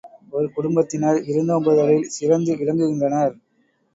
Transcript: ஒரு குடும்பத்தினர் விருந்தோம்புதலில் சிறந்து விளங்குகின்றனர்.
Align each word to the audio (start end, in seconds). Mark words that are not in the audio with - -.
ஒரு 0.33 0.47
குடும்பத்தினர் 0.53 1.19
விருந்தோம்புதலில் 1.27 2.09
சிறந்து 2.09 2.53
விளங்குகின்றனர். 2.55 3.35